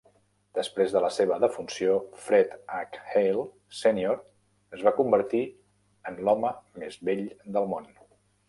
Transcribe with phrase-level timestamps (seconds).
[0.59, 3.03] Després de la seva defunció, Fred H.
[3.21, 3.45] Hale
[3.81, 4.19] Senior
[4.79, 5.45] es va convertir
[6.13, 7.25] en l'home més vell
[7.59, 7.91] del món.